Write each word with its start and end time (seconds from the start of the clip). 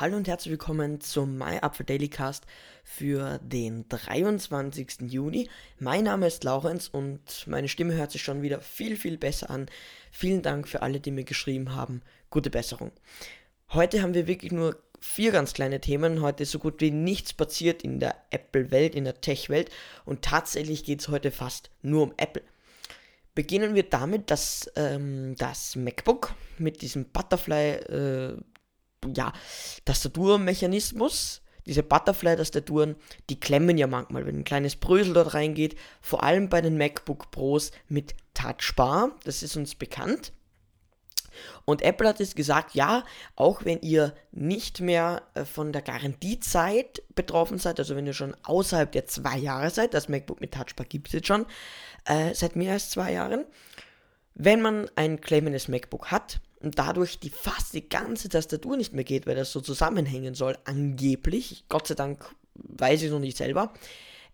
Hallo 0.00 0.16
und 0.16 0.28
herzlich 0.28 0.52
willkommen 0.52 1.02
zum 1.02 1.36
My 1.36 1.58
Up 1.58 1.76
for 1.76 1.84
Daily 1.84 2.08
Cast 2.08 2.46
für 2.84 3.38
den 3.42 3.86
23. 3.90 5.02
Juni. 5.02 5.50
Mein 5.78 6.04
Name 6.04 6.26
ist 6.26 6.42
Laurenz 6.42 6.88
und 6.88 7.46
meine 7.46 7.68
Stimme 7.68 7.92
hört 7.92 8.10
sich 8.10 8.22
schon 8.22 8.40
wieder 8.40 8.62
viel, 8.62 8.96
viel 8.96 9.18
besser 9.18 9.50
an. 9.50 9.66
Vielen 10.10 10.40
Dank 10.40 10.68
für 10.68 10.80
alle, 10.80 11.00
die 11.00 11.10
mir 11.10 11.24
geschrieben 11.24 11.74
haben. 11.74 12.00
Gute 12.30 12.48
Besserung. 12.48 12.92
Heute 13.74 14.00
haben 14.00 14.14
wir 14.14 14.26
wirklich 14.26 14.52
nur 14.52 14.82
vier 15.00 15.32
ganz 15.32 15.52
kleine 15.52 15.82
Themen. 15.82 16.22
Heute 16.22 16.44
ist 16.44 16.52
so 16.52 16.58
gut 16.58 16.80
wie 16.80 16.90
nichts 16.90 17.34
passiert 17.34 17.82
in 17.82 18.00
der 18.00 18.16
Apple-Welt, 18.30 18.94
in 18.94 19.04
der 19.04 19.20
Tech-Welt 19.20 19.70
und 20.06 20.22
tatsächlich 20.22 20.84
geht 20.84 21.00
es 21.00 21.08
heute 21.08 21.30
fast 21.30 21.70
nur 21.82 22.04
um 22.04 22.14
Apple. 22.16 22.42
Beginnen 23.34 23.74
wir 23.74 23.84
damit, 23.84 24.30
dass 24.30 24.70
ähm, 24.76 25.34
das 25.36 25.76
MacBook 25.76 26.34
mit 26.58 26.82
diesem 26.82 27.06
Butterfly 27.06 27.70
äh, 27.70 28.36
ja, 29.14 29.32
Tastaturmechanismus, 29.84 31.42
diese 31.66 31.82
Butterfly-Tastaturen, 31.82 32.96
die 33.28 33.38
klemmen 33.38 33.78
ja 33.78 33.86
manchmal, 33.86 34.26
wenn 34.26 34.38
ein 34.38 34.44
kleines 34.44 34.76
Brösel 34.76 35.14
dort 35.14 35.34
reingeht, 35.34 35.76
vor 36.00 36.22
allem 36.22 36.48
bei 36.48 36.60
den 36.60 36.76
MacBook 36.76 37.30
Pros 37.30 37.70
mit 37.88 38.14
Touchbar, 38.34 39.16
das 39.24 39.42
ist 39.42 39.56
uns 39.56 39.74
bekannt. 39.74 40.32
Und 41.64 41.82
Apple 41.82 42.08
hat 42.08 42.20
jetzt 42.20 42.36
gesagt, 42.36 42.74
ja, 42.74 43.04
auch 43.36 43.64
wenn 43.64 43.80
ihr 43.80 44.14
nicht 44.32 44.80
mehr 44.80 45.22
äh, 45.34 45.44
von 45.44 45.72
der 45.72 45.82
Garantiezeit 45.82 47.02
betroffen 47.14 47.58
seid, 47.58 47.78
also 47.78 47.96
wenn 47.96 48.06
ihr 48.06 48.14
schon 48.14 48.36
außerhalb 48.42 48.90
der 48.92 49.06
zwei 49.06 49.38
Jahre 49.38 49.70
seid, 49.70 49.94
das 49.94 50.08
MacBook 50.08 50.40
mit 50.40 50.52
Touchbar 50.52 50.86
gibt 50.86 51.08
es 51.08 51.12
jetzt 51.14 51.28
schon, 51.28 51.46
äh, 52.04 52.34
seit 52.34 52.56
mehr 52.56 52.72
als 52.72 52.90
zwei 52.90 53.12
Jahren, 53.12 53.44
wenn 54.34 54.62
man 54.62 54.90
ein 54.96 55.20
klemmendes 55.20 55.68
MacBook 55.68 56.10
hat, 56.10 56.40
und 56.60 56.78
dadurch 56.78 57.18
die 57.18 57.30
fast 57.30 57.72
die 57.72 57.88
ganze 57.88 58.28
Tastatur 58.28 58.76
nicht 58.76 58.92
mehr 58.92 59.04
geht, 59.04 59.26
weil 59.26 59.34
das 59.34 59.50
so 59.50 59.60
zusammenhängen 59.60 60.34
soll, 60.34 60.58
angeblich. 60.64 61.64
Gott 61.68 61.86
sei 61.86 61.94
Dank 61.94 62.34
weiß 62.54 63.00
ich 63.00 63.06
es 63.06 63.12
noch 63.12 63.18
nicht 63.18 63.38
selber. 63.38 63.72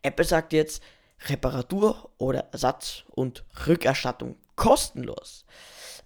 Apple 0.02 0.24
sagt 0.24 0.52
jetzt 0.52 0.82
Reparatur 1.28 2.10
oder 2.18 2.48
Ersatz 2.52 3.04
und 3.10 3.44
Rückerstattung 3.66 4.36
kostenlos. 4.56 5.44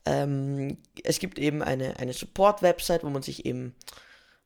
Ähm, 0.07 0.79
es 1.05 1.19
gibt 1.19 1.39
eben 1.39 1.63
eine, 1.63 1.99
eine 1.99 2.13
Support-Website, 2.13 3.05
wo 3.05 3.11
man 3.11 3.23
sich 3.23 3.47
eben 3.47 3.75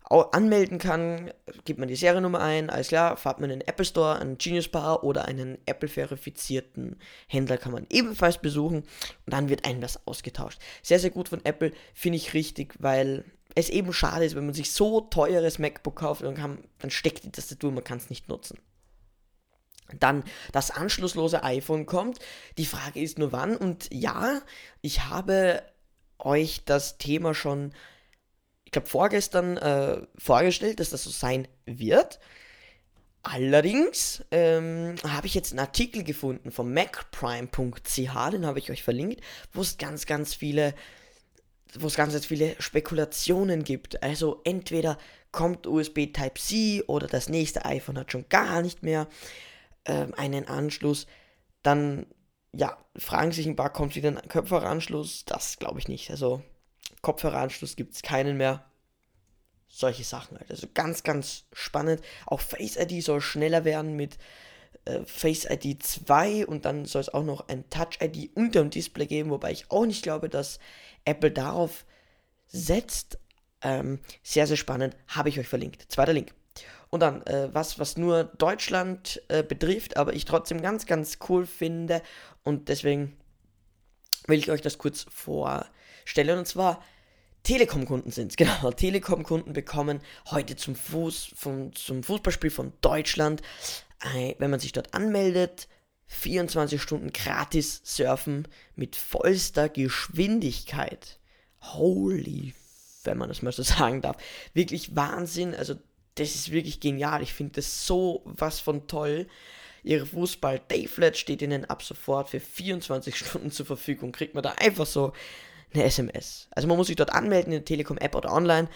anmelden 0.04 0.78
kann, 0.78 1.32
gibt 1.64 1.78
man 1.78 1.88
die 1.88 1.96
Seriennummer 1.96 2.40
ein, 2.40 2.68
alles 2.68 2.88
klar, 2.88 3.16
fahrt 3.16 3.40
man 3.40 3.50
in 3.50 3.60
den 3.60 3.68
Apple 3.68 3.86
Store, 3.86 4.18
einen 4.18 4.36
Genius 4.36 4.68
Bar 4.68 5.02
oder 5.02 5.24
einen 5.24 5.56
Apple-verifizierten 5.64 6.96
Händler 7.26 7.56
kann 7.56 7.72
man 7.72 7.86
ebenfalls 7.88 8.38
besuchen 8.38 8.82
und 8.82 9.32
dann 9.32 9.48
wird 9.48 9.64
einem 9.64 9.80
das 9.80 10.06
ausgetauscht. 10.06 10.60
Sehr, 10.82 10.98
sehr 10.98 11.10
gut 11.10 11.30
von 11.30 11.42
Apple, 11.44 11.72
finde 11.94 12.18
ich 12.18 12.34
richtig, 12.34 12.74
weil 12.80 13.24
es 13.54 13.70
eben 13.70 13.92
schade 13.92 14.26
ist, 14.26 14.36
wenn 14.36 14.44
man 14.44 14.54
sich 14.54 14.72
so 14.72 15.00
teures 15.00 15.58
MacBook 15.58 15.96
kauft, 15.96 16.22
dann, 16.22 16.34
kann, 16.34 16.58
dann 16.80 16.90
steckt 16.90 17.24
die 17.24 17.32
Tastatur, 17.32 17.72
man 17.72 17.84
kann 17.84 17.98
es 17.98 18.10
nicht 18.10 18.28
nutzen. 18.28 18.58
Dann 20.00 20.24
das 20.52 20.70
anschlusslose 20.70 21.42
iPhone 21.42 21.86
kommt. 21.86 22.18
Die 22.58 22.66
Frage 22.66 23.00
ist 23.00 23.18
nur 23.18 23.32
wann. 23.32 23.56
Und 23.56 23.88
ja, 23.92 24.40
ich 24.80 25.06
habe 25.06 25.62
euch 26.18 26.64
das 26.64 26.98
Thema 26.98 27.34
schon 27.34 27.72
glaube, 28.74 28.88
vorgestern 28.88 29.56
äh, 29.56 30.02
vorgestellt, 30.18 30.80
dass 30.80 30.90
das 30.90 31.04
so 31.04 31.10
sein 31.10 31.48
wird. 31.64 32.20
Allerdings 33.22 34.22
ähm, 34.30 34.96
habe 35.02 35.26
ich 35.26 35.34
jetzt 35.34 35.52
einen 35.52 35.60
Artikel 35.60 36.04
gefunden 36.04 36.50
vom 36.50 36.74
macprime.ch, 36.74 38.30
den 38.30 38.44
habe 38.44 38.58
ich 38.58 38.70
euch 38.70 38.82
verlinkt, 38.82 39.22
wo 39.52 39.62
es 39.62 39.78
ganz, 39.78 40.04
ganz 40.04 40.34
viele, 40.34 40.74
wo 41.78 41.86
es 41.86 41.94
ganz, 41.94 42.12
ganz 42.12 42.26
viele 42.26 42.54
Spekulationen 42.58 43.64
gibt. 43.64 44.02
Also 44.02 44.42
entweder 44.44 44.98
kommt 45.32 45.66
USB 45.66 46.12
Type-C 46.12 46.82
oder 46.86 47.06
das 47.06 47.30
nächste 47.30 47.64
iPhone 47.64 47.98
hat 47.98 48.12
schon 48.12 48.28
gar 48.28 48.60
nicht 48.60 48.82
mehr 48.82 49.08
ähm, 49.84 50.14
einen 50.16 50.48
Anschluss. 50.48 51.06
Dann, 51.62 52.06
ja, 52.52 52.76
fragen 52.96 53.32
sich 53.32 53.46
ein 53.46 53.56
paar, 53.56 53.72
kommt 53.72 53.96
wieder 53.96 54.10
ein 54.10 54.28
Kopfhöreranschluss? 54.28 55.24
Das 55.24 55.58
glaube 55.58 55.78
ich 55.78 55.88
nicht. 55.88 56.10
Also 56.10 56.42
Kopfhöreranschluss 57.02 57.76
gibt 57.76 57.94
es 57.94 58.02
keinen 58.02 58.36
mehr. 58.36 58.64
Solche 59.68 60.04
Sachen 60.04 60.38
halt. 60.38 60.50
Also 60.50 60.68
ganz, 60.72 61.02
ganz 61.02 61.44
spannend. 61.52 62.00
Auch 62.26 62.40
Face 62.40 62.76
ID 62.76 63.02
soll 63.02 63.20
schneller 63.20 63.64
werden 63.64 63.96
mit 63.96 64.18
äh, 64.84 65.04
Face 65.04 65.46
ID 65.48 65.82
2 65.82 66.46
und 66.46 66.64
dann 66.64 66.84
soll 66.84 67.00
es 67.00 67.12
auch 67.12 67.24
noch 67.24 67.48
ein 67.48 67.68
Touch 67.70 68.00
ID 68.00 68.30
unter 68.34 68.60
dem 68.60 68.70
Display 68.70 69.06
geben, 69.06 69.30
wobei 69.30 69.52
ich 69.52 69.70
auch 69.70 69.86
nicht 69.86 70.02
glaube, 70.02 70.28
dass 70.28 70.58
Apple 71.04 71.30
darauf 71.30 71.84
setzt. 72.46 73.18
Ähm, 73.62 74.00
sehr, 74.22 74.46
sehr 74.46 74.56
spannend. 74.56 74.96
Habe 75.08 75.28
ich 75.28 75.40
euch 75.40 75.48
verlinkt. 75.48 75.90
Zweiter 75.90 76.12
Link. 76.12 76.34
Und 76.90 77.00
dann, 77.00 77.26
äh, 77.26 77.48
was, 77.52 77.78
was 77.78 77.96
nur 77.96 78.24
Deutschland 78.24 79.20
äh, 79.28 79.42
betrifft, 79.42 79.96
aber 79.96 80.12
ich 80.12 80.24
trotzdem 80.24 80.62
ganz, 80.62 80.86
ganz 80.86 81.18
cool 81.28 81.46
finde. 81.46 82.02
Und 82.44 82.68
deswegen 82.68 83.16
will 84.26 84.38
ich 84.38 84.50
euch 84.50 84.60
das 84.60 84.78
kurz 84.78 85.06
vorstellen. 85.10 86.38
Und 86.38 86.46
zwar 86.46 86.82
Telekom-Kunden 87.44 88.10
sind 88.10 88.32
es, 88.32 88.36
genau. 88.36 88.72
Telekom-Kunden 88.72 89.52
bekommen 89.52 90.00
heute 90.30 90.56
zum, 90.56 90.74
Fuß, 90.74 91.32
vom, 91.34 91.74
zum 91.74 92.02
Fußballspiel 92.02 92.50
von 92.50 92.72
Deutschland, 92.80 93.42
äh, 94.14 94.34
wenn 94.38 94.50
man 94.50 94.60
sich 94.60 94.72
dort 94.72 94.94
anmeldet, 94.94 95.68
24 96.06 96.80
Stunden 96.80 97.12
gratis 97.12 97.80
surfen 97.84 98.46
mit 98.76 98.96
vollster 98.96 99.68
Geschwindigkeit. 99.68 101.18
Holy, 101.60 102.54
wenn 103.04 103.18
man 103.18 103.28
das 103.28 103.42
mal 103.42 103.52
so 103.52 103.62
sagen 103.64 104.02
darf. 104.02 104.16
Wirklich 104.52 104.94
Wahnsinn. 104.96 105.54
Also, 105.54 105.76
das 106.16 106.34
ist 106.34 106.50
wirklich 106.50 106.80
genial. 106.80 107.22
Ich 107.22 107.32
finde 107.32 107.54
das 107.54 107.86
so 107.86 108.22
was 108.24 108.60
von 108.60 108.86
toll. 108.86 109.26
Ihre 109.82 110.06
Fußball 110.06 110.60
Dayflat 110.68 111.16
steht 111.16 111.42
Ihnen 111.42 111.66
ab 111.66 111.82
sofort 111.82 112.30
für 112.30 112.40
24 112.40 113.16
Stunden 113.18 113.50
zur 113.50 113.66
Verfügung. 113.66 114.12
Kriegt 114.12 114.34
man 114.34 114.42
da 114.42 114.52
einfach 114.52 114.86
so 114.86 115.12
eine 115.74 115.84
SMS. 115.84 116.48
Also 116.52 116.68
man 116.68 116.76
muss 116.76 116.86
sich 116.86 116.96
dort 116.96 117.12
anmelden 117.12 117.52
in 117.52 117.58
der 117.58 117.64
Telekom-App 117.64 118.14
oder 118.14 118.32
online, 118.32 118.68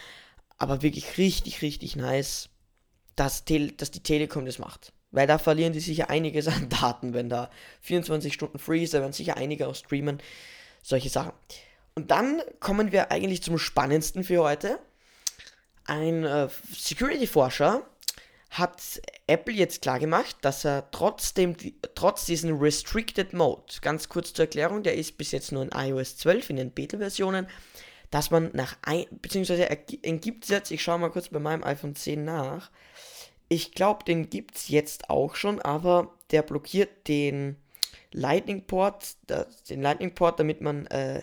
aber 0.59 0.83
wirklich 0.83 1.17
richtig, 1.17 1.63
richtig 1.63 1.97
nice, 1.97 2.51
dass, 3.17 3.45
dass 3.45 3.91
die 3.91 4.03
Telekom 4.03 4.45
das 4.45 4.59
macht. 4.59 4.93
Weil 5.11 5.27
da 5.27 5.39
verlieren 5.39 5.73
die 5.73 5.81
sicher 5.81 6.11
einiges 6.11 6.49
an 6.49 6.69
Daten, 6.81 7.15
wenn 7.15 7.29
da 7.29 7.51
24 7.83 8.35
Stunden 8.35 8.59
free 8.59 8.83
ist, 8.83 8.95
da 8.95 9.01
werden 9.01 9.13
sicher 9.13 9.37
einige 9.37 9.69
auch 9.69 9.75
streamen, 9.75 10.19
solche 10.83 11.09
Sachen. 11.09 11.33
Und 11.95 12.11
dann 12.11 12.43
kommen 12.61 12.93
wir 12.93 13.11
eigentlich 13.11 13.43
zum 13.43 13.59
spannendsten 13.59 14.23
für 14.25 14.43
heute. 14.43 14.79
Ein 15.89 16.25
äh, 16.25 16.49
Security-Forscher 16.71 17.83
hat 18.51 19.01
Apple 19.27 19.55
jetzt 19.55 19.81
klar 19.81 19.99
gemacht, 19.99 20.37
dass 20.43 20.65
er 20.65 20.91
trotzdem, 20.91 21.57
trotz 21.95 22.27
diesen 22.27 22.59
Restricted 22.59 23.33
Mode, 23.33 23.63
ganz 23.81 24.11
kurz 24.11 24.35
zur 24.35 24.45
Erklärung, 24.45 24.83
der 24.83 24.97
ist 24.97 25.17
bis 25.17 25.33
jetzt 25.33 25.51
nur 25.51 25.63
in 25.63 25.71
iOS 25.75 26.19
12 26.19 26.51
in 26.51 26.57
den 26.57 26.71
Beta-Versionen, 26.73 27.47
dass 28.11 28.31
man 28.31 28.51
nach 28.53 28.77
ein, 28.83 29.07
beziehungsweise 29.11 29.69
er 29.69 29.77
gibt 29.77 30.45
es 30.45 30.51
jetzt, 30.51 30.71
ich 30.71 30.83
schaue 30.83 30.99
mal 30.99 31.11
kurz 31.11 31.31
bei 31.31 31.39
meinem 31.39 31.65
iPhone 31.65 31.95
10 31.95 32.23
nach, 32.23 32.71
ich 33.49 33.73
glaube, 33.73 34.05
den 34.05 34.29
gibt 34.29 34.57
es 34.57 34.69
jetzt 34.69 35.09
auch 35.09 35.37
schon, 35.37 35.61
aber 35.63 36.15
der 36.33 36.43
blockiert 36.43 37.09
den 37.09 37.57
Lightning 38.13 38.67
Port, 38.67 39.17
den 39.71 39.81
Lightning 39.81 40.15
Port, 40.15 40.39
damit 40.39 40.61
man 40.61 40.87
äh, 40.89 41.23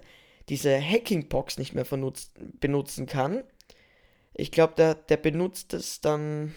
diese 0.50 0.80
Hacking 0.80 1.28
Box 1.28 1.60
nicht 1.60 1.76
mehr 1.76 1.86
benutzen 1.86 3.06
kann. 3.06 3.44
Ich 4.36 4.52
glaube, 4.52 4.74
der, 4.76 4.96
der 4.96 5.18
benutzt 5.18 5.74
es 5.74 6.02
dann 6.02 6.54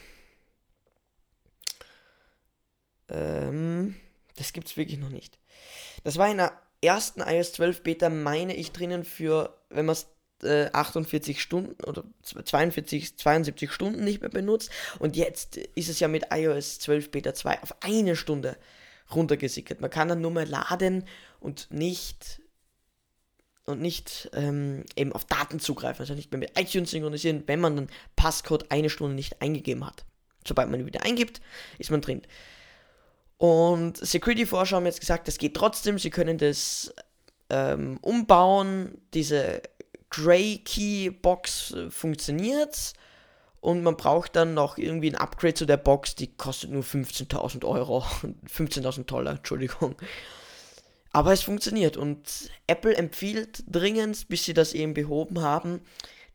ähm, 3.08 3.94
das 4.36 4.52
es 4.54 4.76
wirklich 4.76 4.98
noch 4.98 5.10
nicht. 5.10 5.38
Das 6.04 6.16
war 6.16 6.30
in 6.30 6.38
der 6.38 6.52
ersten 6.80 7.20
iOS 7.20 7.52
12 7.54 7.82
Beta, 7.82 8.08
meine 8.08 8.54
ich, 8.54 8.72
drinnen 8.72 9.04
für, 9.04 9.58
wenn 9.68 9.86
man 9.86 9.94
es 9.94 10.06
äh, 10.42 10.70
48 10.72 11.42
Stunden 11.42 11.82
oder 11.84 12.04
42, 12.22 13.18
72 13.18 13.72
Stunden 13.72 14.04
nicht 14.04 14.20
mehr 14.20 14.30
benutzt. 14.30 14.70
Und 14.98 15.16
jetzt 15.16 15.56
ist 15.56 15.88
es 15.88 15.98
ja 16.00 16.08
mit 16.08 16.26
iOS 16.32 16.78
12 16.78 17.10
Beta 17.10 17.34
2 17.34 17.62
auf 17.62 17.74
eine 17.82 18.14
Stunde 18.14 18.56
runtergesickert. 19.14 19.80
Man 19.80 19.90
kann 19.90 20.08
dann 20.08 20.20
nur 20.20 20.30
mehr 20.30 20.46
laden 20.46 21.04
und 21.40 21.68
nicht 21.70 22.40
und 23.68 23.80
nicht 23.80 24.30
ähm, 24.32 24.84
eben 24.96 25.12
auf 25.12 25.24
Daten 25.24 25.60
zugreifen, 25.60 26.00
also 26.00 26.14
nicht 26.14 26.32
mehr 26.32 26.38
mit 26.38 26.58
iTunes 26.58 26.90
synchronisieren, 26.90 27.44
wenn 27.46 27.60
man 27.60 27.76
dann 27.76 27.88
Passcode 28.16 28.70
eine 28.70 28.90
Stunde 28.90 29.14
nicht 29.14 29.40
eingegeben 29.40 29.86
hat. 29.86 30.04
Sobald 30.46 30.70
man 30.70 30.80
ihn 30.80 30.86
wieder 30.86 31.04
eingibt, 31.04 31.40
ist 31.78 31.90
man 31.90 32.00
drin. 32.00 32.22
Und 33.36 33.96
Security-Forscher 33.96 34.76
haben 34.76 34.86
jetzt 34.86 35.00
gesagt, 35.00 35.28
das 35.28 35.38
geht 35.38 35.54
trotzdem, 35.54 35.98
sie 35.98 36.10
können 36.10 36.38
das 36.38 36.92
ähm, 37.50 37.98
umbauen, 38.02 39.00
diese 39.14 39.62
Gray 40.10 40.58
Key 40.64 41.10
Box 41.10 41.72
äh, 41.72 41.90
funktioniert 41.90 42.94
und 43.60 43.82
man 43.82 43.96
braucht 43.96 44.36
dann 44.36 44.54
noch 44.54 44.78
irgendwie 44.78 45.10
ein 45.10 45.16
Upgrade 45.16 45.54
zu 45.54 45.66
der 45.66 45.76
Box, 45.76 46.14
die 46.14 46.34
kostet 46.36 46.70
nur 46.70 46.82
15.000 46.82 47.64
Euro, 47.64 47.98
15.000 48.46 49.04
Dollar, 49.04 49.36
Entschuldigung. 49.36 49.96
Aber 51.12 51.32
es 51.32 51.42
funktioniert 51.42 51.96
und 51.96 52.50
Apple 52.66 52.94
empfiehlt 52.94 53.64
dringend, 53.66 54.28
bis 54.28 54.44
sie 54.44 54.54
das 54.54 54.72
eben 54.74 54.94
behoben 54.94 55.40
haben, 55.40 55.80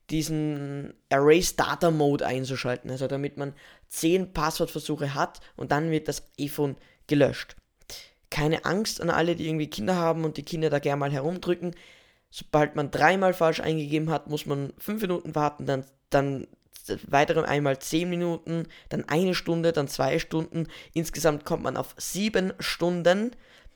diesen 0.09 0.93
Erase 1.09 1.55
Data 1.55 1.91
Mode 1.91 2.25
einzuschalten. 2.25 2.89
Also 2.91 3.07
damit 3.07 3.37
man 3.37 3.53
10 3.89 4.33
Passwortversuche 4.33 5.13
hat 5.13 5.39
und 5.55 5.71
dann 5.71 5.91
wird 5.91 6.07
das 6.07 6.23
iPhone 6.39 6.75
gelöscht. 7.07 7.55
Keine 8.29 8.65
Angst 8.65 8.99
an 8.99 9.09
alle, 9.09 9.35
die 9.35 9.47
irgendwie 9.47 9.69
Kinder 9.69 9.95
haben 9.95 10.25
und 10.25 10.37
die 10.37 10.43
Kinder 10.43 10.69
da 10.69 10.79
gerne 10.79 10.99
mal 10.99 11.11
herumdrücken. 11.11 11.75
Sobald 12.31 12.75
man 12.75 12.89
dreimal 12.89 13.33
falsch 13.33 13.59
eingegeben 13.59 14.09
hat, 14.09 14.27
muss 14.27 14.47
man 14.47 14.73
5 14.79 15.03
Minuten 15.03 15.35
warten, 15.35 15.67
dann, 15.67 15.85
dann 16.09 16.47
weitere 17.07 17.43
einmal 17.43 17.77
10 17.77 18.09
Minuten, 18.09 18.67
dann 18.89 19.07
eine 19.07 19.35
Stunde, 19.35 19.71
dann 19.71 19.87
zwei 19.87 20.17
Stunden. 20.17 20.67
Insgesamt 20.93 21.45
kommt 21.45 21.63
man 21.63 21.77
auf 21.77 21.93
7 21.97 22.53
Stunden 22.59 23.31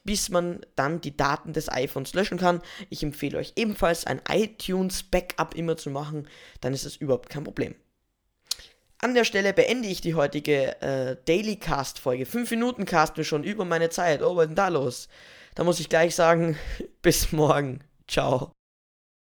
bis 0.07 0.29
man 0.29 0.61
dann 0.75 1.01
die 1.01 1.15
Daten 1.15 1.53
des 1.53 1.69
iPhones 1.69 2.13
löschen 2.15 2.39
kann. 2.39 2.61
Ich 2.89 3.03
empfehle 3.03 3.37
euch 3.37 3.53
ebenfalls 3.57 4.07
ein 4.07 4.21
iTunes 4.29 5.03
Backup 5.03 5.53
immer 5.53 5.77
zu 5.77 5.91
machen, 5.91 6.27
dann 6.61 6.73
ist 6.73 6.85
es 6.85 6.95
überhaupt 6.95 7.29
kein 7.29 7.43
Problem. 7.43 7.75
An 8.99 9.13
der 9.13 9.25
Stelle 9.25 9.53
beende 9.53 9.89
ich 9.89 10.01
die 10.01 10.15
heutige 10.15 10.81
äh, 10.81 11.17
Daily 11.25 11.57
Cast 11.57 11.99
Folge. 11.99 12.25
5 12.25 12.49
Minuten 12.51 12.85
casten 12.85 13.17
wir 13.17 13.25
schon 13.25 13.43
über 13.43 13.65
meine 13.65 13.89
Zeit. 13.89 14.23
Oh, 14.23 14.35
was 14.35 14.45
ist 14.45 14.49
denn 14.49 14.55
da 14.55 14.69
los? 14.69 15.07
Da 15.53 15.63
muss 15.63 15.79
ich 15.79 15.89
gleich 15.89 16.15
sagen, 16.15 16.57
bis 17.03 17.31
morgen. 17.31 17.83
Ciao. 18.07 18.56